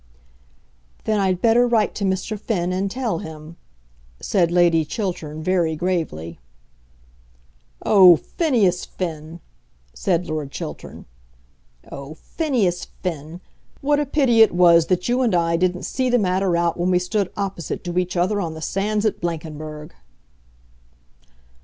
"Then 1.03 1.19
I'd 1.19 1.43
better 1.43 1.67
write 1.67 1.93
to 1.93 2.03
Mr. 2.05 2.39
Finn, 2.39 2.73
and 2.73 2.89
tell 2.89 3.19
him," 3.19 3.55
said 4.19 4.49
Lady 4.51 4.83
Chiltern, 4.83 5.43
very 5.43 5.75
gravely. 5.75 6.39
"Oh, 7.85 8.15
Phineas 8.15 8.83
Finn!" 8.83 9.41
said 9.93 10.25
Lord 10.25 10.49
Chiltern; 10.49 11.05
"oh, 11.91 12.15
Phineas 12.15 12.85
Finn! 13.03 13.41
what 13.81 13.99
a 13.99 14.07
pity 14.07 14.41
it 14.41 14.55
was 14.55 14.87
that 14.87 15.07
you 15.07 15.21
and 15.21 15.35
I 15.35 15.55
didn't 15.55 15.83
see 15.83 16.09
the 16.09 16.17
matter 16.17 16.57
out 16.57 16.79
when 16.79 16.89
we 16.89 16.97
stood 16.97 17.31
opposite 17.37 17.83
to 17.83 17.99
each 17.99 18.17
other 18.17 18.41
on 18.41 18.55
the 18.55 18.59
sands 18.61 19.05
at 19.05 19.21
Blankenberg!" 19.21 19.93